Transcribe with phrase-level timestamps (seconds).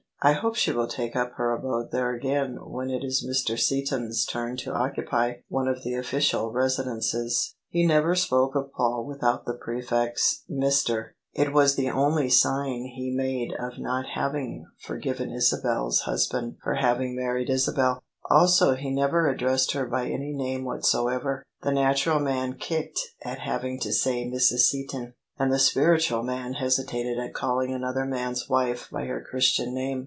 [0.23, 3.57] "I hope she will take up her abode there again when it is Mr.
[3.59, 8.71] Seaton's turn to occupy one of the official residences." He never THE SUBJECTION spoke of
[8.71, 14.67] Paul without the prefix" Mr." It was the only sign he made of not having
[14.79, 18.03] forgiven Isabel's husband for having married Isabel.
[18.29, 23.79] Also he never addressed her by any name whatsoever; the natural man kicked at having
[23.79, 24.69] to say" Mrs.
[24.69, 29.99] Seaton," and the spiritual man hesitated at calling another man's wife by her Christian name.